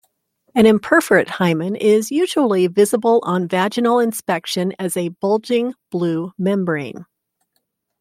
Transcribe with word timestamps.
An 0.55 0.65
imperforate 0.65 1.27
hymen 1.27 1.75
is 1.75 2.09
usually 2.09 2.65
visible 2.65 3.19
on 3.23 3.47
vaginal 3.47 3.99
inspection 3.99 4.73
as 4.79 4.97
a 4.97 5.09
bulging 5.09 5.75
blue 5.91 6.31
membrane. 6.39 7.05